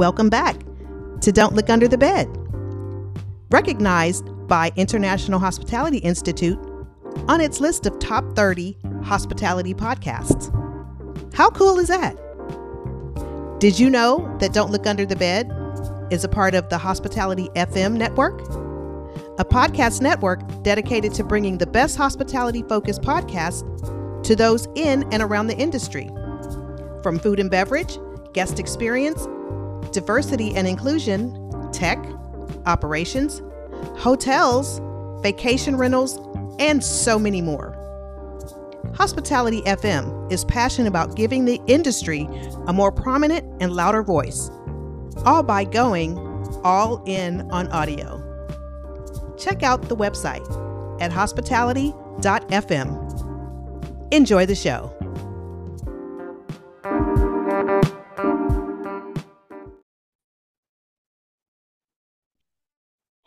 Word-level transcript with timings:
Welcome 0.00 0.30
back 0.30 0.56
to 1.20 1.30
Don't 1.30 1.54
Look 1.54 1.68
Under 1.68 1.86
the 1.86 1.98
Bed. 1.98 2.26
Recognized 3.50 4.24
by 4.48 4.72
International 4.76 5.38
Hospitality 5.38 5.98
Institute 5.98 6.58
on 7.28 7.42
its 7.42 7.60
list 7.60 7.84
of 7.84 7.98
top 7.98 8.34
30 8.34 8.78
hospitality 9.02 9.74
podcasts. 9.74 10.48
How 11.34 11.50
cool 11.50 11.78
is 11.78 11.88
that? 11.88 12.16
Did 13.60 13.78
you 13.78 13.90
know 13.90 14.34
that 14.40 14.54
Don't 14.54 14.70
Look 14.70 14.86
Under 14.86 15.04
the 15.04 15.16
Bed 15.16 15.52
is 16.10 16.24
a 16.24 16.30
part 16.30 16.54
of 16.54 16.70
the 16.70 16.78
Hospitality 16.78 17.50
FM 17.54 17.98
network? 17.98 18.40
A 19.38 19.44
podcast 19.44 20.00
network 20.00 20.40
dedicated 20.62 21.12
to 21.12 21.24
bringing 21.24 21.58
the 21.58 21.66
best 21.66 21.98
hospitality 21.98 22.62
focused 22.62 23.02
podcasts 23.02 24.22
to 24.24 24.34
those 24.34 24.66
in 24.76 25.04
and 25.12 25.22
around 25.22 25.48
the 25.48 25.58
industry. 25.58 26.08
From 27.02 27.18
food 27.18 27.38
and 27.38 27.50
beverage, 27.50 27.98
guest 28.32 28.58
experience, 28.58 29.28
diversity 29.92 30.56
and 30.56 30.66
inclusion, 30.66 31.70
tech, 31.72 31.98
operations, 32.66 33.42
hotels, 33.96 34.80
vacation 35.22 35.76
rentals, 35.76 36.18
and 36.58 36.82
so 36.82 37.18
many 37.18 37.42
more. 37.42 37.76
Hospitality 38.94 39.62
FM 39.62 40.30
is 40.32 40.44
passionate 40.44 40.88
about 40.88 41.16
giving 41.16 41.44
the 41.44 41.60
industry 41.66 42.28
a 42.66 42.72
more 42.72 42.92
prominent 42.92 43.46
and 43.62 43.72
louder 43.72 44.02
voice, 44.02 44.50
all 45.24 45.42
by 45.42 45.64
going 45.64 46.18
all 46.64 47.02
in 47.06 47.50
on 47.50 47.68
audio. 47.68 48.26
Check 49.38 49.62
out 49.62 49.88
the 49.88 49.96
website 49.96 50.44
at 51.00 51.12
hospitality.fm. 51.12 54.12
Enjoy 54.12 54.44
the 54.44 54.54
show. 54.54 54.94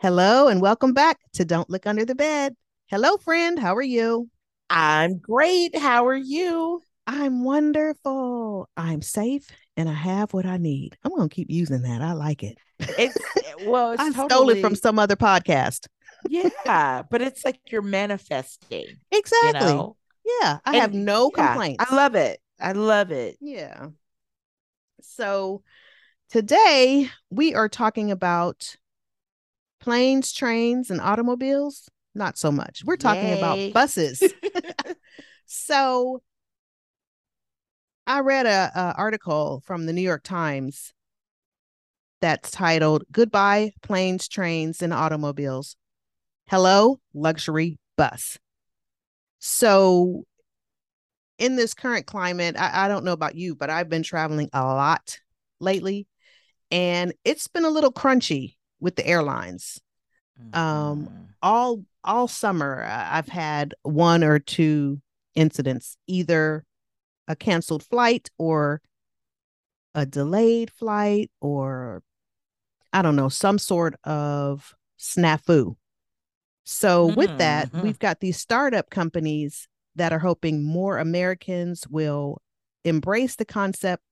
Hello 0.04 0.50
and 0.50 0.60
welcome 0.60 0.92
back 0.92 1.18
to 1.32 1.46
Don't 1.46 1.70
Look 1.70 1.88
Under 1.88 2.04
the 2.04 2.14
Bed. 2.14 2.58
Hello, 2.88 3.16
friend. 3.16 3.58
How 3.58 3.74
are 3.74 3.82
you? 3.82 4.30
I'm 4.70 5.18
great. 5.18 5.78
How 5.78 6.06
are 6.08 6.14
you? 6.14 6.82
I'm 7.08 7.46
wonderful. 7.46 8.68
I'm 8.76 9.02
safe 9.02 9.48
and 9.78 9.88
I 9.88 9.94
have 9.94 10.34
what 10.34 10.46
I 10.46 10.58
need. 10.58 10.98
I'm 11.06 11.16
going 11.16 11.30
to 11.30 11.34
keep 11.34 11.50
using 11.50 11.84
that. 11.84 12.02
I 12.02 12.12
like 12.12 12.44
it. 12.44 12.58
It's 12.80 13.16
eh, 13.38 13.54
well, 13.66 13.92
it's 13.94 14.02
I 14.02 14.12
totally, 14.12 14.28
stole 14.28 14.50
it 14.50 14.60
from 14.60 14.76
some 14.76 15.00
other 15.00 15.16
podcast. 15.16 15.88
yeah, 16.30 17.04
but 17.10 17.22
it's 17.22 17.46
like 17.46 17.62
you're 17.72 17.82
manifesting. 17.82 18.98
Exactly. 19.10 19.70
You 19.72 19.78
know? 19.78 19.96
Yeah. 20.42 20.58
I 20.66 20.72
And, 20.74 20.82
have 20.82 20.94
no 20.94 21.32
yeah, 21.34 21.48
complaints. 21.48 21.86
I 21.90 21.96
love 21.96 22.16
it. 22.16 22.42
I 22.60 22.74
love 22.74 23.12
it. 23.12 23.38
Yeah. 23.40 23.88
So 25.00 25.64
today 26.30 27.10
we 27.30 27.56
are 27.56 27.70
talking 27.70 28.12
about 28.12 28.76
planes, 29.84 30.32
trains, 30.32 30.90
and 30.90 31.02
automobiles. 31.02 31.90
Not 32.16 32.38
so 32.38 32.54
much. 32.54 32.84
We're 32.86 32.96
talking 32.96 33.28
Yay. 33.28 33.38
about 33.38 33.74
buses. 33.74 34.34
so 35.46 36.22
I 38.08 38.22
read 38.22 38.46
a, 38.46 38.72
a 38.74 38.96
article 38.98 39.62
from 39.66 39.86
the 39.86 39.92
New 39.92 40.02
York 40.02 40.24
Times 40.24 40.94
that's 42.22 42.50
titled 42.50 43.04
"Goodbye 43.12 43.74
Planes, 43.82 44.30
Trains, 44.30 44.82
and 44.82 44.94
Automobiles." 44.94 45.76
Hello, 46.48 47.02
luxury 47.14 47.78
bus. 47.98 48.38
So 49.40 50.24
in 51.38 51.58
this 51.58 51.74
current 51.74 52.06
climate, 52.06 52.56
I, 52.58 52.86
I 52.86 52.88
don't 52.88 53.04
know 53.04 53.12
about 53.12 53.36
you, 53.36 53.54
but 53.54 53.70
I've 53.70 53.90
been 53.90 54.04
traveling 54.04 54.50
a 54.54 54.64
lot 54.64 55.20
lately, 55.60 56.08
and 56.72 57.14
it's 57.26 57.48
been 57.48 57.66
a 57.66 57.70
little 57.70 57.92
crunchy 57.92 58.56
with 58.84 58.98
the 58.98 59.08
airlines. 59.08 59.80
Um, 60.54 61.08
Mhm. 61.08 61.28
All 61.42 61.86
all 62.04 62.28
summer, 62.28 62.84
uh, 62.84 63.08
I've 63.12 63.30
had 63.30 63.74
one 63.84 64.24
or 64.26 64.38
two 64.40 65.02
incidents, 65.36 65.98
either 66.06 66.66
a 67.30 67.36
canceled 67.36 67.84
flight 67.84 68.30
or 68.38 68.82
a 69.96 70.06
delayed 70.06 70.70
flight, 70.70 71.32
or 71.40 72.04
I 72.92 73.02
don't 73.02 73.16
know, 73.16 73.30
some 73.30 73.58
sort 73.58 73.96
of 74.04 74.76
snafu. 75.00 75.78
So, 76.66 77.08
with 77.08 77.38
that, 77.38 77.72
Mhm. 77.72 77.82
we've 77.84 78.00
got 78.00 78.20
these 78.20 78.38
startup 78.38 78.90
companies 78.90 79.68
that 79.96 80.12
are 80.12 80.20
hoping 80.20 80.64
more 80.64 80.98
Americans 80.98 81.88
will 81.88 82.42
embrace 82.84 83.36
the 83.38 83.46
concept 83.46 84.04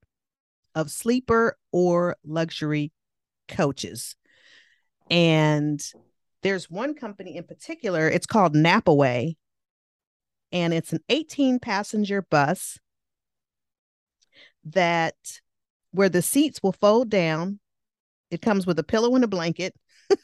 of 0.76 0.92
sleeper 0.92 1.58
or 1.72 2.16
luxury 2.24 2.94
coaches. 3.50 4.16
And 5.12 5.84
there's 6.42 6.72
one 6.72 6.96
company 6.96 7.36
in 7.36 7.44
particular, 7.44 8.08
it's 8.10 8.26
called 8.26 8.56
Napaway, 8.56 9.36
and 10.52 10.74
it's 10.74 10.94
an 10.94 11.04
18 11.10 11.60
passenger 11.60 12.22
bus 12.24 12.80
that 14.66 15.16
where 15.92 16.10
the 16.10 16.22
seats 16.22 16.64
will 16.64 16.72
fold 16.72 17.10
down. 17.10 17.60
It 18.32 18.42
comes 18.42 18.66
with 18.66 18.80
a 18.80 18.84
pillow 18.84 19.14
and 19.16 19.24
a 19.24 19.28
blanket. 19.28 19.76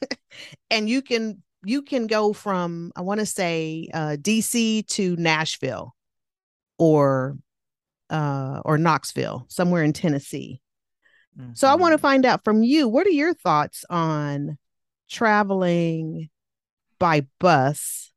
and 0.72 0.90
you 0.90 1.02
can 1.02 1.44
you 1.66 1.82
can 1.82 2.08
go 2.08 2.34
from 2.34 2.92
I 2.96 3.02
want 3.02 3.20
to 3.20 3.26
say 3.26 3.90
uh 3.94 4.16
DC 4.20 4.88
to 4.88 5.16
Nashville 5.18 5.94
or 6.78 7.38
uh 8.10 8.62
or 8.64 8.78
Knoxville, 8.78 9.46
somewhere 9.50 9.84
in 9.84 9.94
Tennessee. 9.94 10.62
So 11.54 11.68
I 11.68 11.76
want 11.76 11.94
to 11.94 11.98
Mhm. 11.98 12.02
find 12.02 12.26
out 12.26 12.44
from 12.44 12.64
you, 12.64 12.88
what 12.88 13.06
are 13.08 13.12
your 13.12 13.34
thoughts 13.34 13.84
on 13.90 14.58
traveling 15.10 16.30
by 17.00 17.28
bus? 17.40 18.12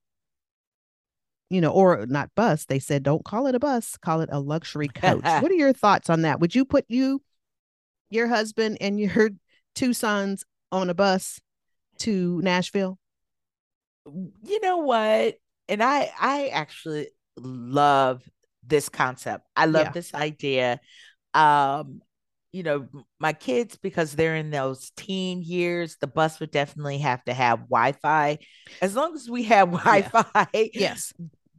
You 1.49 1.61
know, 1.61 1.71
or 1.71 2.07
not 2.07 2.31
bus. 2.37 2.65
They 2.67 2.79
said 2.79 3.03
don't 3.03 3.25
call 3.25 3.47
it 3.47 3.55
a 3.55 3.59
bus, 3.59 3.97
call 3.97 4.21
it 4.21 4.29
a 4.33 4.39
luxury 4.39 4.89
coach. 4.95 5.25
what 5.25 5.51
are 5.51 5.55
your 5.55 5.73
thoughts 5.73 6.09
on 6.09 6.23
that? 6.23 6.41
Would 6.41 6.55
you 6.55 6.65
put 6.65 6.85
you, 6.89 7.23
your 8.09 8.29
husband, 8.29 8.79
and 8.81 9.01
your 9.01 9.31
two 9.75 9.93
sons 9.93 10.45
on 10.71 10.89
a 10.91 10.95
bus 10.95 11.41
to 11.99 12.41
Nashville? 12.43 12.99
you 14.43 14.61
know 14.61 14.79
what? 14.79 15.39
And 15.69 15.83
I 15.83 16.11
I 16.21 16.49
actually 16.49 17.09
love 17.37 18.23
this 18.67 18.89
concept. 18.89 19.47
I 19.57 19.67
love 19.67 19.89
Yeah. 19.89 19.93
this 19.93 20.15
idea. 20.15 20.81
Um, 21.35 22.03
you 22.53 22.63
know, 22.63 22.89
my 23.19 23.33
kids 23.33 23.77
because 23.77 24.15
they're 24.15 24.37
in 24.37 24.51
those 24.51 24.91
teen 24.97 25.43
years, 25.43 25.97
the 26.01 26.07
bus 26.07 26.41
would 26.41 26.51
definitely 26.51 26.99
have 26.99 27.23
to 27.25 27.35
have 27.35 27.61
Wi-Fi. 27.69 28.39
As 28.83 28.97
long 28.97 29.15
as 29.15 29.29
we 29.31 29.45
have 29.45 29.71
Wi-Fi, 29.73 30.71
Yes. 30.75 31.13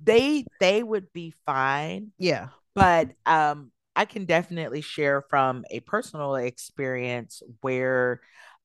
they 0.03 0.45
they 0.59 0.83
would 0.83 1.11
be 1.13 1.33
fine. 1.45 2.11
Yeah. 2.17 2.49
But 2.75 3.11
um 3.25 3.71
I 3.95 4.05
can 4.05 4.25
definitely 4.25 4.81
share 4.81 5.21
from 5.29 5.63
a 5.69 5.79
personal 5.81 6.35
experience 6.35 7.41
where 7.61 8.21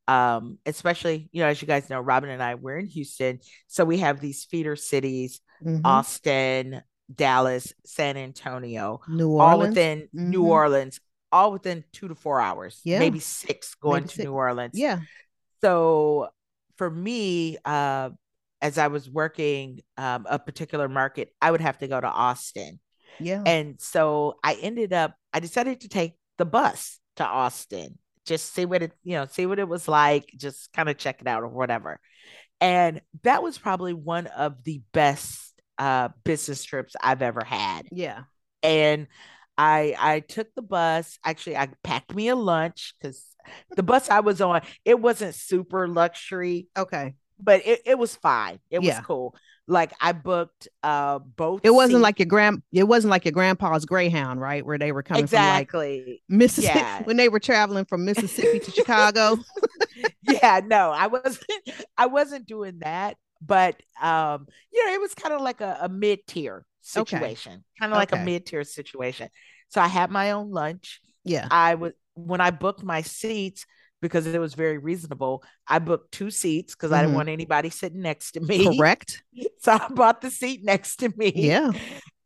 um 0.09 0.59
especially 0.65 1.29
you 1.33 1.43
know 1.43 1.49
as 1.49 1.61
you 1.61 1.67
guys 1.67 1.91
know 1.91 2.01
Robin 2.01 2.31
and 2.31 2.43
I 2.43 2.55
we're 2.55 2.79
in 2.79 2.87
Houston 2.87 3.41
so 3.67 3.85
we 3.85 3.99
have 3.99 4.21
these 4.21 4.45
feeder 4.45 4.77
cities 4.77 5.41
Mhm. 5.65 5.81
Austin 5.85 6.83
Dallas 7.13 7.73
San 7.85 8.17
Antonio 8.17 9.01
New 9.09 9.39
all 9.39 9.57
Orleans. 9.59 9.69
within 9.71 10.09
New 10.13 10.43
Mhm. 10.43 10.47
Orleans 10.47 11.01
all 11.33 11.53
within 11.53 11.85
2 11.93 12.09
to 12.09 12.15
4 12.15 12.41
hours 12.41 12.81
Yeah. 12.85 12.99
maybe 12.99 13.21
6 13.21 13.75
going 13.77 14.03
Maybe 14.03 14.09
to 14.11 14.15
six. 14.15 14.25
New 14.25 14.33
Orleans 14.33 14.79
Yeah. 14.79 15.01
so 15.61 16.29
for 16.77 16.91
me 16.91 17.57
uh 17.65 18.11
as 18.63 18.79
I 18.79 18.89
was 18.89 19.09
working 19.09 19.81
um, 19.99 20.27
a 20.29 20.39
particular 20.39 20.89
market 20.89 21.31
I 21.41 21.51
would 21.51 21.61
have 21.61 21.79
to 21.79 21.89
go 21.89 22.01
to 22.01 22.07
Austin 22.09 22.81
Yeah. 23.21 23.43
and 23.45 23.81
so 23.81 24.37
I 24.43 24.55
ended 24.55 24.93
up, 24.93 25.15
I 25.33 25.41
decided 25.41 25.83
to 25.83 25.89
take 25.89 26.15
the 26.39 26.45
bus 26.45 26.99
to 27.17 27.25
Austin, 27.27 27.99
just 28.27 28.53
see 28.55 28.65
what 28.67 28.83
it, 28.83 28.93
you 29.05 29.15
know, 29.15 29.27
see 29.27 29.47
what 29.47 29.59
it 29.59 29.69
was 29.69 29.89
like, 29.89 30.33
just 30.37 30.73
kind 30.73 30.89
of 30.89 30.99
check 30.99 31.21
it 31.21 31.27
out 31.29 31.43
or 31.43 31.49
whatever. 31.49 32.01
And 32.61 33.01
that 33.23 33.43
was 33.43 33.59
probably 33.59 33.93
one 33.95 34.27
of 34.29 34.65
the 34.65 34.83
best 34.93 35.55
uh, 35.79 36.09
business 36.25 36.65
trips 36.65 36.97
I've 37.03 37.23
ever 37.23 37.45
had. 37.45 37.87
yeah. 37.91 38.25
And 38.63 39.07
I 39.59 39.95
I 39.99 40.21
took 40.21 40.55
the 40.55 40.63
bus. 40.63 41.19
Actually, 41.25 41.57
I 41.57 41.69
packed 41.83 42.15
me 42.15 42.29
a 42.29 42.37
lunch 42.37 42.95
because 43.01 43.25
the 43.77 43.83
bus 43.83 44.11
I 44.11 44.21
was 44.21 44.41
on, 44.41 44.61
it 44.85 45.01
wasn't 45.01 45.35
super 45.35 45.87
luxury, 45.89 46.69
Okay. 46.77 47.15
but 47.41 47.65
it, 47.67 47.81
it 47.87 47.99
was 47.99 48.15
fine. 48.17 48.59
It 48.71 48.81
was 48.83 48.99
cool. 49.05 49.35
Like 49.69 49.93
I 50.01 50.13
booked 50.13 50.69
uh 50.85 51.19
both 51.19 51.61
It 51.65 51.71
wasn't 51.71 51.95
seats- 51.97 52.03
like 52.03 52.19
your 52.21 52.27
grand 52.27 52.63
it 52.73 52.85
wasn't 52.85 53.11
like 53.11 53.25
your 53.25 53.33
grandpa's 53.33 53.85
Greyhound, 53.85 54.41
right? 54.41 54.65
Where 54.65 54.79
they 54.79 54.93
were 54.93 55.03
coming 55.03 55.25
exactly. 55.25 56.03
from 56.05 56.11
like 56.13 56.23
Mississippi 56.29 56.79
Yeah. 56.79 57.03
when 57.03 57.17
they 57.17 57.29
were 57.29 57.41
traveling 57.41 57.85
from 57.85 58.05
Mississippi 58.05 58.61
to 58.61 58.71
Chicago. 58.71 59.39
yeah, 60.23 60.61
no, 60.65 60.91
I 60.91 61.09
wasn't 61.09 61.45
I 61.99 62.07
wasn't 62.07 62.47
doing 62.47 62.79
that, 62.81 63.17
but 63.41 63.75
um, 64.01 64.47
you 64.73 64.87
know, 64.87 64.93
it 64.95 65.01
was 65.01 65.15
kind 65.15 65.35
of 65.35 65.41
like 65.41 65.61
a, 65.61 65.79
a 65.83 65.89
mid-tier 65.89 66.59
Okay. 66.59 66.63
Situation. 66.87 67.65
Kind 67.79 67.93
of 67.93 67.97
like 67.99 68.13
Okay. 68.13 68.23
a 68.23 68.25
mid-tier 68.25 68.65
situation. 68.65 69.29
So 69.69 69.81
I 69.81 69.89
had 69.89 70.11
my 70.11 70.33
own 70.33 70.51
lunch. 70.51 71.01
Yeah. 71.25 71.49
I 71.51 71.75
was 71.75 71.93
when 72.15 72.41
I 72.41 72.51
booked 72.51 72.83
my 72.83 73.03
seats, 73.03 73.67
because 74.03 74.27
it 74.27 74.39
was 74.39 74.55
very 74.55 74.77
reasonable. 74.79 75.43
I 75.67 75.79
booked 75.79 76.13
two 76.13 76.31
seats 76.31 76.75
because 76.75 76.93
I 76.93 77.01
didn't 77.01 77.15
Mhm. 77.15 77.17
want 77.17 77.29
anybody 77.31 77.71
sitting 77.71 78.03
next 78.03 78.33
to 78.33 78.41
me. 78.41 78.59
Correct. 78.79 79.23
So 79.61 79.73
I 79.73 79.89
bought 79.89 80.21
the 80.21 80.31
seat 80.31 80.61
next 80.63 80.97
to 80.97 81.09
me. 81.17 81.33
Yeah. 81.35 81.73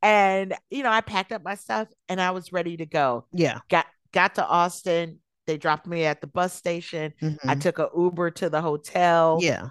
And 0.03 0.55
you 0.71 0.83
know, 0.83 0.91
I 0.91 1.01
packed 1.01 1.31
up 1.33 1.45
my 1.45 1.55
stuff 1.55 1.89
and 2.09 2.21
I 2.21 2.33
was 2.33 2.53
ready 2.53 2.77
to 2.79 2.87
go. 2.87 3.27
Yeah. 3.33 3.61
Got 3.69 3.87
got 4.12 4.35
to 4.35 4.47
Austin. 4.47 5.21
They 5.47 5.57
dropped 5.59 5.87
me 5.87 6.05
at 6.05 6.21
the 6.21 6.27
bus 6.27 6.53
station. 6.55 7.15
I 7.23 7.55
Mhm. 7.55 7.61
took 7.61 7.79
a 7.79 7.89
Uber 7.97 8.33
to 8.33 8.51
the 8.51 8.61
hotel. 8.61 9.39
Yeah. 9.41 9.69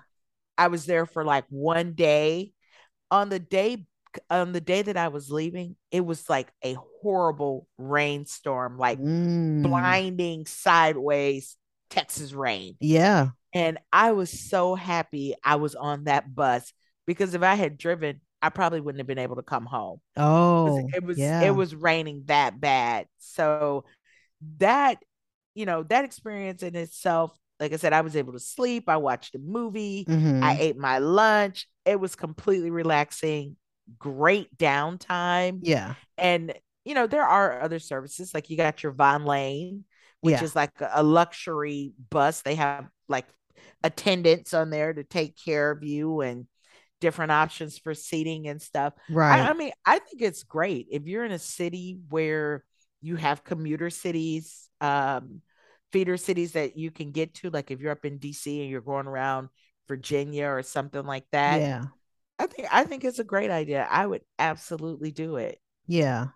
I 0.57 0.67
was 0.67 0.85
there 0.85 1.05
for 1.05 1.23
like 1.25 1.45
one 1.49 1.93
day. 1.93 2.53
On 3.11 3.27
the 3.29 3.39
day 3.39 3.85
on 4.29 4.51
the 4.53 4.61
day 4.61 4.81
that 4.81 4.97
I 4.97 5.09
was 5.09 5.31
leaving, 5.31 5.75
it 5.91 6.01
was 6.05 6.29
like 6.29 6.51
a 6.63 6.75
horrible 7.01 7.67
rainstorm, 7.77 8.77
like 8.77 8.99
Mm. 8.99 9.63
blinding 9.63 10.45
sideways 10.45 11.57
Texas 11.89 12.33
rain. 12.33 12.75
Yeah. 12.79 13.29
And 13.53 13.79
I 13.91 14.11
was 14.11 14.29
so 14.31 14.75
happy 14.75 15.35
I 15.43 15.55
was 15.55 15.75
on 15.75 16.05
that 16.05 16.33
bus 16.35 16.71
because 17.07 17.33
if 17.33 17.41
I 17.41 17.55
had 17.55 17.77
driven, 17.77 18.21
I 18.41 18.49
probably 18.49 18.79
wouldn't 18.79 18.99
have 18.99 19.07
been 19.07 19.17
able 19.17 19.37
to 19.37 19.43
come 19.43 19.65
home. 19.65 19.99
Oh, 20.15 20.87
it 20.93 21.03
was 21.03 21.17
yeah. 21.17 21.41
it 21.41 21.51
was 21.51 21.73
raining 21.75 22.23
that 22.27 22.59
bad. 22.61 23.07
So 23.17 23.85
that 24.57 24.97
you 25.55 25.65
know, 25.65 25.83
that 25.83 26.05
experience 26.05 26.63
in 26.63 26.75
itself, 26.75 27.37
like 27.59 27.73
I 27.73 27.77
said, 27.77 27.91
I 27.91 28.01
was 28.01 28.15
able 28.15 28.33
to 28.33 28.39
sleep. 28.39 28.87
I 28.87 28.97
watched 28.97 29.35
a 29.35 29.39
movie. 29.39 30.05
Mhm. 30.07 30.43
I 30.43 30.57
ate 30.57 30.77
my 30.77 30.99
lunch. 30.99 31.67
It 31.85 31.99
was 31.99 32.15
completely 32.15 32.69
relaxing, 32.69 33.57
great 33.97 34.55
downtime. 34.57 35.59
yeah. 35.63 35.95
And 36.17 36.53
you 36.85 36.95
know, 36.95 37.07
there 37.07 37.25
are 37.25 37.61
other 37.61 37.79
services 37.79 38.33
like 38.33 38.49
you 38.49 38.57
got 38.57 38.81
your 38.83 38.93
Vonlane, 38.93 39.81
which 40.21 40.33
Yeah. 40.33 40.43
is 40.43 40.55
like 40.55 40.71
a, 40.79 41.03
luxury 41.03 41.93
bus. 42.09 42.41
They 42.41 42.55
have 42.55 42.87
like 43.07 43.25
attendants 43.83 44.53
on 44.53 44.69
there 44.69 44.93
to 44.93 45.03
take 45.03 45.35
care 45.37 45.71
of 45.71 45.83
you 45.83 46.21
and 46.21 46.47
different 47.01 47.31
options 47.31 47.77
for 47.77 47.93
seating 47.93 48.47
and 48.47 48.61
stuff. 48.61 48.93
Right. 49.09 49.41
I, 49.41 49.49
I 49.49 49.53
mean, 49.53 49.71
I 49.85 49.99
think 49.99 50.21
it's 50.21 50.43
great 50.43 50.87
if 50.89 51.05
you're 51.05 51.25
in 51.25 51.31
a 51.31 51.39
city 51.39 51.99
where 52.09 52.63
you 53.01 53.15
have 53.17 53.43
commuter 53.43 53.89
cities, 53.89 54.69
um, 54.81 55.41
feeder 55.91 56.17
cities 56.17 56.53
that 56.53 56.77
you 56.77 56.91
can 56.91 57.11
get 57.11 57.33
to. 57.35 57.49
Like 57.49 57.71
if 57.71 57.79
you're 57.81 57.91
up 57.91 58.05
in 58.05 58.19
DC 58.19 58.61
and 58.61 58.69
you're 58.69 58.81
going 58.81 59.07
around 59.07 59.49
Virginia 59.87 60.47
or 60.47 60.63
something 60.63 61.03
like 61.05 61.25
that. 61.31 61.59
yeah. 61.61 61.83
I 62.39 62.45
think 62.47 62.67
I 62.71 62.83
think 62.85 63.03
it's 63.03 63.19
a 63.19 63.23
great 63.23 63.51
idea. 63.51 63.85
I 63.89 64.07
would 64.07 64.21
absolutely 64.39 65.11
do 65.11 65.35
it. 65.35 65.59
Yeah. 65.87 66.27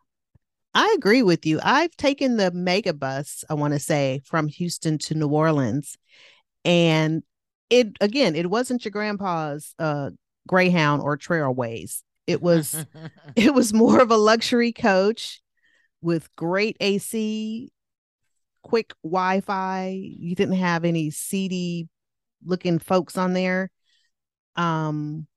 I 0.75 0.93
agree 0.97 1.23
with 1.23 1.45
you. 1.45 1.59
I've 1.63 1.95
taken 1.95 2.35
the 2.35 2.51
Megabus, 2.51 3.43
I 3.49 3.53
want 3.53 3.73
to 3.73 3.79
say, 3.79 4.21
from 4.25 4.47
Houston 4.47 4.97
to 4.99 5.15
New 5.15 5.27
Orleans. 5.27 5.97
And 6.65 7.23
it 7.69 7.95
again, 8.01 8.35
it 8.35 8.49
wasn't 8.49 8.83
your 8.83 8.91
grandpa's 8.91 9.73
uh 9.79 10.09
Greyhound 10.47 11.01
or 11.01 11.17
Trailways. 11.17 12.01
It 12.27 12.41
was 12.41 12.85
it 13.35 13.53
was 13.53 13.73
more 13.73 14.01
of 14.01 14.11
a 14.11 14.17
luxury 14.17 14.73
coach 14.73 15.41
with 16.01 16.35
great 16.35 16.75
AC, 16.81 17.71
quick 18.61 18.93
Wi-Fi. 19.03 19.89
You 19.89 20.35
didn't 20.35 20.55
have 20.55 20.83
any 20.83 21.11
seedy 21.11 21.87
looking 22.43 22.79
folks 22.79 23.17
on 23.17 23.33
there. 23.33 23.71
Um 24.57 25.27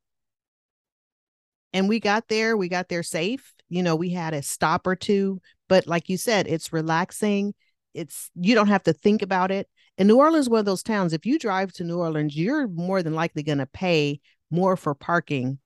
and 1.72 1.88
we 1.88 2.00
got 2.00 2.28
there, 2.28 2.56
we 2.56 2.68
got 2.68 2.88
there 2.88 3.02
safe. 3.02 3.52
You 3.68 3.82
know, 3.82 3.96
we 3.96 4.10
had 4.10 4.32
a 4.34 4.42
stop 4.42 4.86
or 4.86 4.94
two, 4.96 5.40
but 5.68 5.86
like 5.86 6.08
you 6.08 6.16
said, 6.16 6.46
it's 6.46 6.72
relaxing. 6.72 7.54
It's 7.94 8.30
you 8.34 8.54
don't 8.54 8.68
have 8.68 8.82
to 8.84 8.92
think 8.92 9.22
about 9.22 9.50
it. 9.50 9.68
And 9.98 10.06
New 10.08 10.18
Orleans 10.18 10.46
is 10.46 10.50
one 10.50 10.60
of 10.60 10.66
those 10.66 10.82
towns. 10.82 11.12
If 11.12 11.24
you 11.26 11.38
drive 11.38 11.72
to 11.74 11.84
New 11.84 11.98
Orleans, 11.98 12.36
you're 12.36 12.68
more 12.68 13.02
than 13.02 13.14
likely 13.14 13.42
going 13.42 13.58
to 13.58 13.66
pay 13.66 14.20
more 14.50 14.76
for 14.76 14.94
parking 14.94 15.58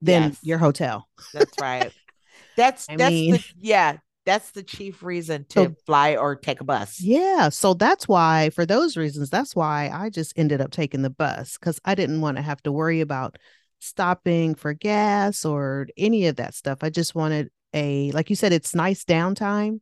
than 0.00 0.22
Yes. 0.30 0.38
your 0.42 0.58
hotel. 0.58 1.08
That's 1.32 1.52
right. 1.60 1.92
That's 2.56 2.86
I 2.88 2.96
that's 2.96 3.10
mean- 3.10 3.32
the 3.34 3.44
yeah, 3.58 3.96
that's 4.24 4.52
the 4.52 4.62
chief 4.62 5.02
reason 5.02 5.44
to 5.50 5.64
So- 5.64 5.74
fly 5.84 6.16
or 6.16 6.36
take 6.36 6.60
a 6.60 6.64
bus. 6.64 7.00
Yeah. 7.02 7.50
So 7.50 7.74
that's 7.74 8.08
why, 8.08 8.48
for 8.50 8.64
those 8.64 8.96
reasons, 8.96 9.28
that's 9.30 9.54
why 9.54 9.90
I 9.92 10.08
just 10.08 10.32
ended 10.36 10.60
up 10.62 10.70
taking 10.70 11.02
the 11.02 11.10
bus 11.10 11.58
because 11.58 11.78
I 11.84 11.94
didn't 11.94 12.22
want 12.22 12.36
to 12.38 12.42
have 12.42 12.62
to 12.62 12.72
worry 12.72 13.00
about 13.02 13.36
stopping 13.78 14.54
for 14.54 14.72
gas 14.72 15.44
or 15.44 15.88
any 15.96 16.26
of 16.26 16.36
that 16.36 16.54
stuff. 16.54 16.78
I 16.82 16.90
just 16.90 17.14
wanted 17.14 17.50
a, 17.74 18.10
like 18.12 18.30
you 18.30 18.36
said, 18.36 18.52
it's 18.52 18.74
nice 18.74 19.04
downtime. 19.04 19.80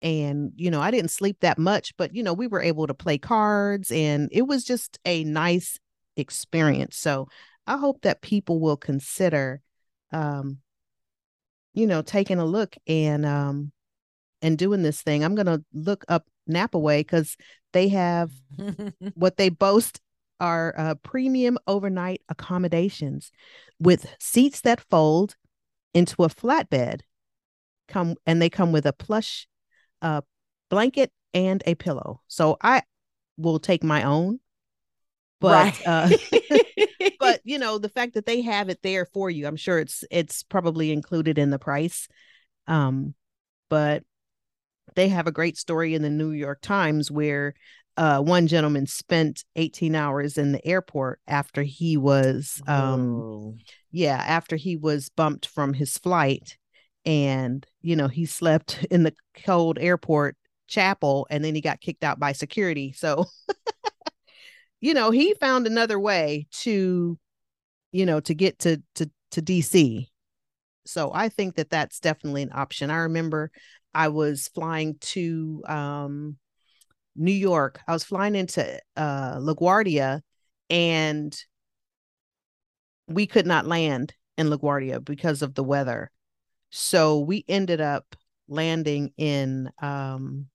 And, 0.00 0.52
you 0.54 0.70
know, 0.70 0.80
I 0.80 0.90
didn't 0.90 1.10
sleep 1.10 1.38
that 1.40 1.58
much, 1.58 1.96
but, 1.96 2.14
you 2.14 2.22
know, 2.22 2.32
we 2.32 2.46
were 2.46 2.62
able 2.62 2.86
to 2.86 2.94
play 2.94 3.18
cards 3.18 3.90
and 3.90 4.28
it 4.30 4.42
was 4.42 4.64
just 4.64 4.98
a 5.04 5.24
nice 5.24 5.78
experience. 6.16 6.96
So 6.96 7.28
I 7.66 7.78
hope 7.78 8.02
that 8.02 8.22
people 8.22 8.60
will 8.60 8.76
consider, 8.76 9.60
um, 10.12 10.58
you 11.74 11.86
know, 11.86 12.02
taking 12.02 12.38
a 12.38 12.44
look 12.44 12.76
and, 12.86 13.26
um, 13.26 13.72
and 14.40 14.56
doing 14.56 14.82
this 14.82 15.02
thing. 15.02 15.24
I'm 15.24 15.34
gonna 15.34 15.62
look 15.72 16.04
up 16.08 16.26
Napaway 16.48 17.00
because 17.00 17.36
they 17.72 17.88
have 17.88 18.30
what 19.14 19.36
they 19.36 19.48
boast 19.48 20.00
are 20.40 20.74
uh, 20.76 20.94
premium 20.96 21.58
overnight 21.66 22.22
accommodations 22.28 23.30
with 23.80 24.14
seats 24.20 24.60
that 24.62 24.80
fold 24.80 25.36
into 25.94 26.22
a 26.24 26.28
flatbed. 26.28 27.00
Come 27.88 28.16
and 28.26 28.40
they 28.40 28.50
come 28.50 28.72
with 28.72 28.86
a 28.86 28.92
plush 28.92 29.48
uh, 30.02 30.20
blanket 30.70 31.10
and 31.34 31.62
a 31.66 31.74
pillow. 31.74 32.20
So 32.28 32.56
I 32.62 32.82
will 33.36 33.58
take 33.58 33.82
my 33.82 34.02
own, 34.04 34.40
but 35.40 35.74
Right. 35.74 35.86
uh, 35.86 36.10
but 37.18 37.40
you 37.44 37.58
know 37.58 37.78
the 37.78 37.88
fact 37.88 38.14
that 38.14 38.26
they 38.26 38.42
have 38.42 38.68
it 38.68 38.80
there 38.82 39.06
for 39.06 39.30
you, 39.30 39.46
I'm 39.46 39.56
sure 39.56 39.78
it's 39.78 40.04
it's 40.10 40.42
probably 40.42 40.92
included 40.92 41.38
in 41.38 41.50
the 41.50 41.58
price. 41.58 42.08
Um, 42.66 43.14
but 43.70 44.04
they 44.94 45.08
have 45.08 45.26
a 45.26 45.32
great 45.32 45.56
story 45.56 45.94
in 45.94 46.02
the 46.02 46.10
New 46.10 46.30
York 46.30 46.60
Times 46.60 47.10
where 47.10 47.54
uh, 47.98 48.20
one 48.20 48.46
gentleman 48.46 48.86
spent 48.86 49.44
18 49.56 49.94
hours 49.94 50.38
in 50.38 50.52
the 50.52 50.64
airport 50.66 51.20
after 51.26 51.62
he 51.62 51.96
was 51.96 52.62
um 52.68 53.18
Oh. 53.18 53.56
yeah 53.90 54.16
after 54.16 54.54
he 54.56 54.76
was 54.76 55.08
bumped 55.08 55.46
from 55.46 55.74
his 55.74 55.98
flight 55.98 56.56
and 57.04 57.66
you 57.82 57.96
know 57.96 58.06
he 58.08 58.24
slept 58.24 58.86
in 58.90 59.02
the 59.02 59.14
cold 59.44 59.78
airport 59.80 60.36
chapel 60.68 61.26
and 61.28 61.44
then 61.44 61.54
he 61.54 61.60
got 61.60 61.80
kicked 61.80 62.04
out 62.04 62.20
by 62.20 62.32
security. 62.32 62.92
So 62.92 63.24
you 64.80 64.94
know 64.94 65.10
he 65.10 65.34
found 65.34 65.66
another 65.66 65.98
way 65.98 66.46
to 66.60 67.18
you 67.90 68.06
know 68.06 68.20
to 68.20 68.34
get 68.34 68.60
to 68.60 68.80
to 68.94 69.10
to 69.32 69.42
DC 69.42 70.08
so 70.86 71.10
I 71.12 71.28
think 71.28 71.56
that 71.56 71.68
that's 71.68 72.00
definitely 72.00 72.42
an 72.42 72.52
option. 72.54 72.90
I 72.90 72.98
remember 72.98 73.50
I 73.92 74.08
was 74.08 74.48
flying 74.54 74.96
to 75.00 75.62
um 75.66 76.36
New 77.18 77.32
York 77.32 77.80
I 77.86 77.92
was 77.92 78.04
flying 78.04 78.34
into 78.34 78.80
uh 78.96 79.38
LaGuardia 79.38 80.22
and 80.70 81.36
we 83.08 83.26
could 83.26 83.46
not 83.46 83.66
land 83.66 84.14
in 84.36 84.48
LaGuardia 84.48 85.04
because 85.04 85.42
of 85.42 85.54
the 85.54 85.64
weather. 85.64 86.10
So 86.70 87.18
we 87.18 87.44
ended 87.48 87.80
up 87.80 88.14
landing 88.48 89.12
in 89.16 89.70
um 89.82 90.46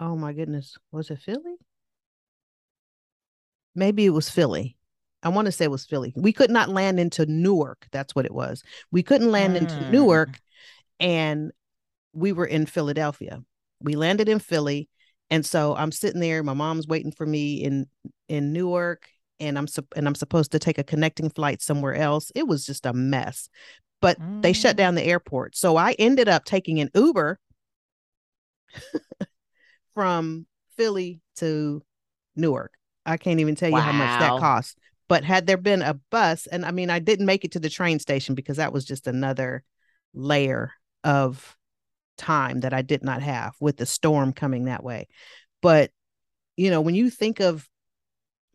oh 0.00 0.16
my 0.16 0.32
goodness, 0.32 0.76
was 0.90 1.10
it 1.10 1.18
Philly? 1.18 1.56
Maybe 3.74 4.04
it 4.04 4.10
was 4.10 4.28
Philly. 4.30 4.76
I 5.22 5.28
want 5.28 5.46
to 5.46 5.52
say 5.52 5.64
it 5.64 5.70
was 5.70 5.86
Philly. 5.86 6.12
We 6.16 6.32
could 6.32 6.50
not 6.50 6.68
land 6.68 6.98
into 6.98 7.26
Newark. 7.26 7.86
That's 7.92 8.14
what 8.14 8.26
it 8.26 8.34
was. 8.34 8.62
We 8.90 9.02
couldn't 9.02 9.30
land 9.30 9.56
into 9.56 9.76
Mm. 9.76 9.90
Newark 9.90 10.40
and 11.00 11.52
we 12.12 12.32
were 12.32 12.46
in 12.46 12.66
Philadelphia. 12.66 13.42
We 13.82 13.96
landed 13.96 14.28
in 14.28 14.38
Philly 14.38 14.88
and 15.30 15.46
so 15.46 15.74
I'm 15.74 15.92
sitting 15.92 16.20
there 16.20 16.42
my 16.42 16.52
mom's 16.52 16.86
waiting 16.86 17.12
for 17.12 17.26
me 17.26 17.62
in 17.62 17.86
in 18.28 18.52
Newark 18.52 19.08
and 19.40 19.58
I'm 19.58 19.66
and 19.96 20.06
I'm 20.06 20.14
supposed 20.14 20.52
to 20.52 20.58
take 20.58 20.78
a 20.78 20.84
connecting 20.84 21.30
flight 21.30 21.62
somewhere 21.62 21.94
else. 21.94 22.30
It 22.34 22.46
was 22.46 22.64
just 22.66 22.86
a 22.86 22.92
mess. 22.92 23.48
But 24.00 24.18
they 24.42 24.52
shut 24.52 24.74
Mm. 24.74 24.78
down 24.78 24.94
the 24.96 25.04
airport. 25.04 25.56
So 25.56 25.76
I 25.76 25.92
ended 25.92 26.28
up 26.28 26.44
taking 26.44 26.80
an 26.80 26.90
Uber 26.94 27.38
from 29.94 30.46
Philly 30.76 31.20
to 31.36 31.82
Newark. 32.36 32.72
I 33.04 33.16
can't 33.16 33.40
even 33.40 33.54
tell 33.54 33.70
you 33.70 33.76
how 33.76 33.92
much 33.92 34.18
that 34.18 34.38
cost. 34.40 34.78
But 35.08 35.24
had 35.24 35.46
there 35.46 35.56
been 35.56 35.82
a 35.82 35.94
bus, 36.10 36.46
and 36.46 36.64
I 36.64 36.70
mean, 36.70 36.88
I 36.90 36.98
didn't 36.98 37.26
make 37.26 37.44
it 37.44 37.52
to 37.52 37.60
the 37.60 37.68
train 37.68 37.98
station 37.98 38.34
because 38.34 38.56
that 38.56 38.72
was 38.72 38.84
just 38.84 39.06
another 39.06 39.62
layer 40.14 40.72
of 41.04 41.56
time 42.18 42.60
that 42.60 42.72
I 42.74 42.82
did 42.82 43.02
not 43.04 43.22
have 43.22 43.54
with 43.60 43.76
the 43.76 43.86
storm 43.86 44.32
coming 44.32 44.64
that 44.66 44.84
way. 44.84 45.08
But, 45.62 45.90
you 46.56 46.70
know, 46.70 46.80
when 46.80 46.94
you 46.94 47.10
think 47.10 47.40
of 47.40 47.68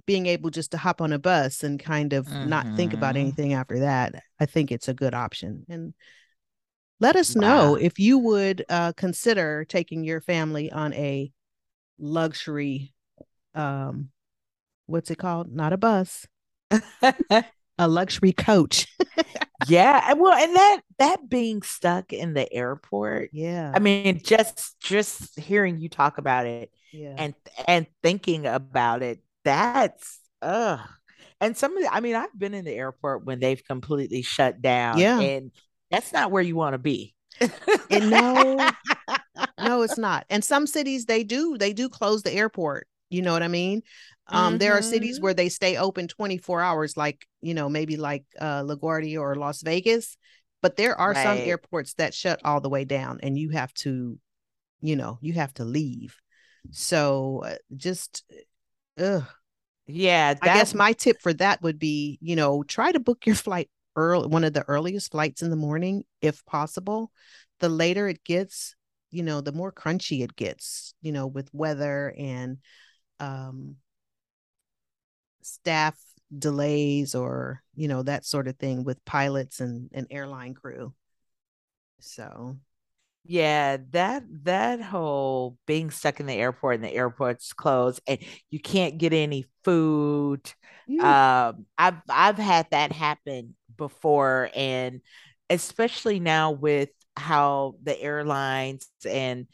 being 0.05 0.25
able 0.27 0.49
just 0.49 0.71
to 0.71 0.77
hop 0.77 1.01
on 1.01 1.13
a 1.13 1.19
bus 1.19 1.63
and 1.63 1.79
kind 1.79 2.13
of 2.13 2.39
not 2.41 2.67
think 2.75 2.93
about 2.93 3.15
Mhm. 3.15 3.17
anything 3.17 3.53
after 3.53 3.79
that, 3.79 4.23
I 4.39 4.45
think 4.45 4.71
it's 4.71 4.87
a 4.87 4.93
good 4.93 5.13
option. 5.13 5.65
And 5.69 5.93
let 6.99 7.15
us 7.15 7.35
know 7.35 7.75
Wow. 7.75 7.75
if 7.75 7.99
you 7.99 8.17
would 8.17 8.65
uh, 8.69 8.93
consider 8.93 9.65
taking 9.65 10.03
your 10.03 10.21
family 10.21 10.71
on 10.71 10.93
a 10.93 11.31
luxury 11.99 12.93
um 13.55 14.09
what's 14.87 15.11
it 15.11 15.17
called? 15.17 15.51
Not 15.51 15.73
a 15.73 15.77
bus. 15.77 16.27
a 17.79 17.87
luxury 17.87 18.31
coach. 18.33 18.87
Yeah. 19.67 20.13
Well, 20.13 20.33
and 20.33 20.55
that 20.55 20.81
that 20.99 21.29
being 21.29 21.61
stuck 21.61 22.13
in 22.13 22.33
the 22.33 22.51
airport. 22.51 23.29
Yeah. 23.33 23.71
I 23.73 23.79
mean, 23.79 24.21
just 24.23 24.79
just 24.79 25.39
hearing 25.39 25.79
you 25.79 25.89
talk 25.89 26.17
about 26.17 26.45
it 26.45 26.71
yeah. 26.91 27.15
and 27.17 27.33
and 27.67 27.87
thinking 28.03 28.45
about 28.45 29.03
it, 29.03 29.19
that's 29.43 30.19
uh 30.41 30.77
and 31.39 31.55
some 31.55 31.75
of 31.77 31.83
the, 31.83 31.93
I 31.93 31.99
mean, 31.99 32.15
I've 32.15 32.37
been 32.37 32.53
in 32.53 32.65
the 32.65 32.73
airport 32.73 33.25
when 33.25 33.39
they've 33.39 33.63
completely 33.63 34.21
shut 34.21 34.61
down. 34.61 34.97
Yeah. 34.97 35.19
And 35.19 35.51
that's 35.91 36.11
not 36.11 36.31
where 36.31 36.43
you 36.43 36.55
want 36.55 36.73
to 36.73 36.79
be. 36.79 37.13
and 37.91 38.09
no, 38.09 38.71
no, 39.59 39.81
it's 39.83 39.97
not. 39.97 40.25
And 40.29 40.43
some 40.43 40.65
cities 40.65 41.05
they 41.05 41.23
do, 41.23 41.57
they 41.57 41.73
do 41.73 41.89
close 41.89 42.23
the 42.23 42.33
airport. 42.33 42.87
You 43.09 43.21
know 43.21 43.33
what 43.33 43.43
I 43.43 43.47
mean? 43.47 43.83
Um, 44.29 44.53
mm-hmm. 44.53 44.57
there 44.57 44.73
are 44.73 44.81
cities 44.81 45.17
mm-hmm. 45.17 45.23
where 45.23 45.33
they 45.33 45.49
stay 45.49 45.77
open 45.77 46.07
24 46.07 46.61
hours, 46.61 46.97
like, 46.97 47.25
you 47.41 47.53
know, 47.53 47.69
maybe 47.69 47.97
like 47.97 48.25
uh 48.39 48.63
LaGuardia 48.63 49.19
or 49.19 49.35
Las 49.35 49.61
Vegas. 49.61 50.17
But 50.61 50.75
there 50.75 50.95
are 50.99 51.13
right. 51.13 51.23
some 51.23 51.37
airports 51.37 51.93
that 51.95 52.13
shut 52.13 52.41
all 52.43 52.61
the 52.61 52.69
way 52.69 52.83
down 52.83 53.19
and 53.21 53.37
you 53.37 53.49
have 53.49 53.73
to, 53.75 54.17
you 54.81 54.95
know, 54.95 55.19
you 55.21 55.33
have 55.33 55.53
to 55.55 55.65
leave. 55.65 56.17
So 56.71 57.43
uh, 57.45 57.55
just 57.75 58.23
ugh. 58.99 59.25
Yeah, 59.89 60.33
I 60.41 60.45
guess 60.45 60.73
my 60.73 60.91
tip 60.91 61.21
for 61.21 61.31
that 61.35 61.61
would 61.61 61.79
be, 61.79 62.17
you 62.21 62.35
know, 62.35 62.61
try 62.63 62.91
to 62.91 62.99
book 62.99 63.25
your 63.25 63.35
flight 63.35 63.69
early, 63.95 64.27
one 64.27 64.43
of 64.43 64.51
the 64.51 64.65
earliest 64.67 65.11
flights 65.11 65.41
in 65.41 65.49
the 65.49 65.55
morning, 65.55 66.03
if 66.21 66.45
possible. 66.45 67.11
The 67.61 67.69
later 67.69 68.09
it 68.09 68.23
gets, 68.25 68.75
you 69.11 69.23
know, 69.23 69.39
the 69.39 69.53
more 69.53 69.71
crunchy 69.71 70.23
it 70.23 70.35
gets, 70.35 70.93
you 71.01 71.13
know, 71.13 71.25
with 71.25 71.49
weather 71.53 72.13
and 72.17 72.57
um, 73.21 73.77
staff 75.47 75.97
delays 76.37 77.15
or, 77.15 77.63
you 77.75 77.87
know, 77.87 78.03
that 78.03 78.25
sort 78.25 78.47
of 78.47 78.57
thing 78.57 78.83
with 78.83 79.03
pilots 79.05 79.59
and, 79.59 79.89
and 79.93 80.07
airline 80.09 80.53
crew. 80.53 80.93
So 81.99 82.57
yeah, 83.27 83.77
that 83.91 84.23
that 84.43 84.81
whole 84.81 85.57
being 85.65 85.91
stuck 85.91 86.19
in 86.19 86.27
the 86.27 86.33
airport 86.33 86.75
and 86.75 86.83
the 86.83 86.93
airport's 86.93 87.51
closed 87.51 87.99
and 88.07 88.19
you 88.49 88.59
can't 88.59 88.97
get 88.97 89.11
any 89.11 89.45
food. 89.63 90.49
Yeah. 90.87 91.49
Um, 91.49 91.65
I've 91.77 92.01
I've 92.09 92.37
had 92.37 92.67
that 92.71 92.93
happen 92.93 93.55
before, 93.75 94.49
and 94.55 95.01
especially 95.49 96.21
now 96.21 96.51
with 96.51 96.89
how 97.17 97.75
the 97.83 97.99
airlines 97.99 98.87
and 99.07 99.47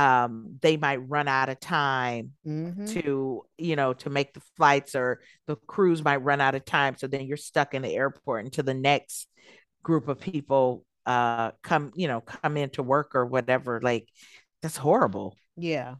um, 0.00 0.56
they 0.62 0.78
might 0.78 1.08
run 1.08 1.28
out 1.28 1.50
of 1.50 1.60
time 1.60 2.32
mm-hmm. 2.46 2.86
to 2.86 3.44
you 3.58 3.76
know 3.76 3.92
to 3.92 4.08
make 4.08 4.32
the 4.32 4.40
flights 4.56 4.94
or 4.94 5.20
the 5.46 5.56
crews 5.56 6.02
might 6.02 6.22
run 6.22 6.40
out 6.40 6.54
of 6.54 6.64
time. 6.64 6.96
So 6.96 7.06
then 7.06 7.26
you're 7.26 7.36
stuck 7.36 7.74
in 7.74 7.82
the 7.82 7.94
airport 7.94 8.46
until 8.46 8.64
the 8.64 8.72
next 8.72 9.28
group 9.82 10.08
of 10.08 10.18
people 10.18 10.86
uh 11.04 11.50
come 11.62 11.90
you 11.94 12.08
know 12.08 12.22
come 12.22 12.56
into 12.56 12.82
work 12.82 13.14
or 13.14 13.26
whatever. 13.26 13.78
Like 13.82 14.08
that's 14.62 14.78
horrible. 14.78 15.36
Yeah. 15.58 15.96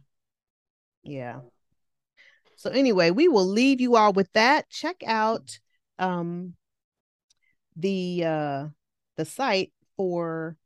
Yeah. 1.03 1.41
So 2.55 2.71
anyway 2.71 3.11
we 3.11 3.27
will 3.27 3.45
leave 3.45 3.81
you 3.81 3.97
all 3.97 4.13
with 4.13 4.31
that. 4.33 4.67
Check 4.71 5.03
out 5.05 5.59
um 5.99 6.55
the 7.75 8.23
uh 8.25 8.65
the 9.17 9.25
site 9.25 9.71
for 9.95 10.57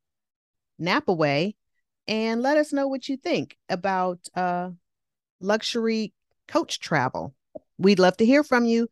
napaway 0.79 1.55
and 2.07 2.41
let 2.41 2.57
us 2.57 2.71
know 2.73 2.87
what 2.87 3.07
you 3.07 3.17
think 3.17 3.57
about 3.69 4.19
uh 4.35 4.69
luxury 5.41 6.13
coach 6.47 6.79
travel 6.79 7.33
we'd 7.77 7.99
love 7.99 8.15
to 8.17 8.25
hear 8.25 8.43
from 8.43 8.65
you 8.65 8.87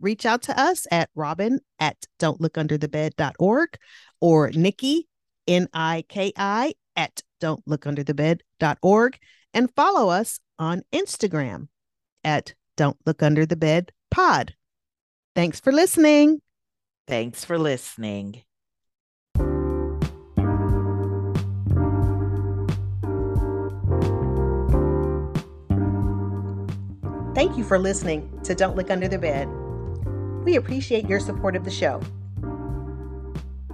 reach 0.00 0.24
out 0.24 0.42
to 0.42 0.58
us 0.58 0.86
at 0.90 1.10
robin 1.14 1.60
at 1.78 1.96
don'tlookunderthebed.org 2.18 3.76
or 4.20 4.50
Nikki, 4.50 5.08
N 5.46 5.68
I 5.72 6.04
K 6.08 6.32
I, 6.36 6.74
at 6.96 7.22
don'tlookunderthebed.org 7.40 9.18
and 9.54 9.74
follow 9.74 10.10
us 10.10 10.40
on 10.58 10.82
Instagram 10.92 11.68
at 12.22 12.54
Don't 12.76 12.98
Look 13.06 13.22
Under 13.22 13.46
the 13.46 13.56
Bed 13.56 13.92
Pod. 14.10 14.54
Thanks 15.34 15.58
for 15.58 15.72
listening. 15.72 16.40
Thanks 17.08 17.44
for 17.44 17.58
listening. 17.58 18.42
Thank 27.40 27.56
you 27.56 27.64
for 27.64 27.78
listening 27.78 28.38
to 28.44 28.54
Don't 28.54 28.76
Look 28.76 28.90
Under 28.90 29.08
the 29.08 29.16
Bed. 29.16 29.48
We 30.44 30.56
appreciate 30.56 31.08
your 31.08 31.20
support 31.20 31.56
of 31.56 31.64
the 31.64 31.70
show. 31.70 31.98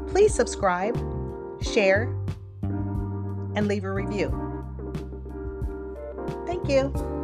Please 0.06 0.32
subscribe, 0.32 0.96
share, 1.60 2.04
and 2.62 3.66
leave 3.66 3.82
a 3.82 3.92
review. 3.92 4.30
Thank 6.46 6.68
you. 6.68 7.15